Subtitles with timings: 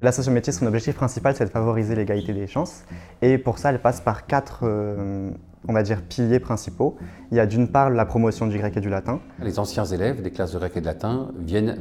[0.00, 2.84] L'association métier, son objectif principal, c'est de favoriser l'égalité des chances.
[3.20, 5.30] Et pour ça, elle passe par quatre, euh,
[5.66, 6.96] on va dire, piliers principaux.
[7.32, 9.18] Il y a d'une part la promotion du grec et du latin.
[9.42, 11.78] Les anciens élèves des classes de grec et de latin viennent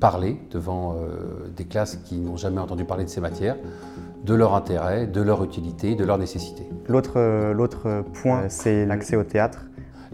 [0.00, 3.56] parler devant euh, des classes qui n'ont jamais entendu parler de ces matières,
[4.24, 6.68] de leur intérêt, de leur utilité, de leur nécessité.
[6.88, 9.64] L'autre euh, l'autre point, c'est l'accès au théâtre.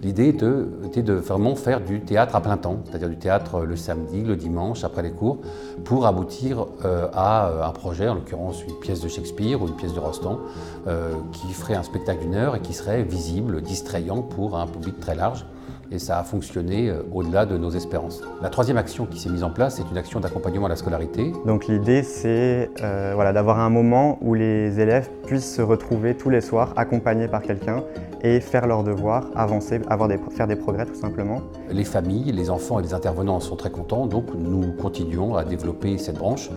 [0.02, 4.22] L'idée était de vraiment faire du théâtre à plein temps, c'est-à-dire du théâtre le samedi,
[4.22, 5.38] le dimanche, après les cours,
[5.84, 9.94] pour aboutir euh, à un projet, en l'occurrence une pièce de Shakespeare ou une pièce
[9.94, 10.38] de Rostand,
[10.86, 15.00] euh, qui ferait un spectacle d'une heure et qui serait visible, distrayant pour un public
[15.00, 15.46] très large
[15.90, 18.22] et ça a fonctionné euh, au-delà de nos espérances.
[18.42, 21.32] La troisième action qui s'est mise en place, c'est une action d'accompagnement à la scolarité.
[21.46, 26.30] Donc l'idée, c'est euh, voilà, d'avoir un moment où les élèves puissent se retrouver tous
[26.30, 27.84] les soirs accompagnés par quelqu'un
[28.22, 31.42] et faire leurs devoirs, avancer, avoir des, faire des progrès tout simplement.
[31.70, 35.98] Les familles, les enfants et les intervenants sont très contents, donc nous continuons à développer
[35.98, 36.50] cette branche.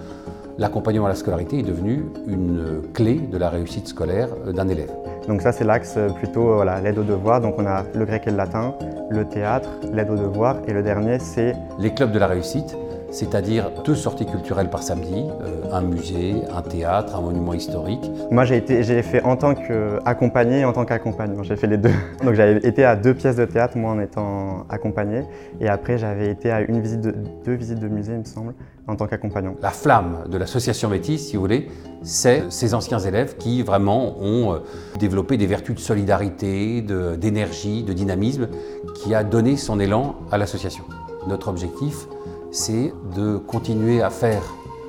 [0.60, 4.92] L'accompagnement à la scolarité est devenu une clé de la réussite scolaire euh, d'un élève.
[5.26, 8.32] Donc ça c'est l'axe plutôt voilà, l'aide aux devoirs, donc on a le grec et
[8.32, 8.76] le latin,
[9.10, 11.54] le théâtre, l'aide aux devoirs et le dernier c'est...
[11.80, 12.76] Les clubs de la réussite,
[13.12, 18.10] c'est-à-dire deux sorties culturelles par samedi, euh, un musée, un théâtre, un monument historique.
[18.32, 21.78] Moi j'ai été, j'ai fait en tant qu'accompagné et en tant qu'accompagnant, j'ai fait les
[21.78, 21.92] deux.
[22.24, 25.24] Donc j'avais été à deux pièces de théâtre, moi en étant accompagné,
[25.60, 27.16] et après j'avais été à une visite de,
[27.46, 28.54] deux visites de musée il me semble,
[28.88, 29.56] en tant qu'accompagnant.
[29.62, 31.68] La flamme de l'association Métis, si vous voulez,
[32.02, 34.60] c'est ces anciens élèves qui vraiment ont euh,
[35.00, 38.48] développé des vertus de solidarité, d'énergie, de dynamisme,
[38.96, 40.84] qui a donné son élan à l'association.
[41.28, 42.08] Notre objectif,
[42.52, 44.44] c'est de continuer à faire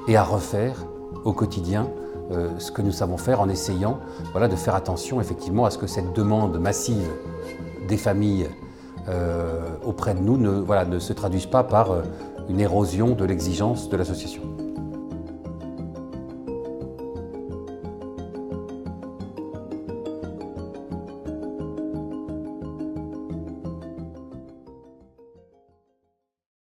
[0.09, 0.87] et à refaire
[1.25, 1.89] au quotidien
[2.33, 3.99] euh, ce que nous savons faire en essayant
[4.35, 7.11] de faire attention effectivement à ce que cette demande massive
[7.89, 8.49] des familles
[9.09, 12.03] euh, auprès de nous ne se traduise pas par euh,
[12.49, 14.43] une érosion de l'exigence de l'association.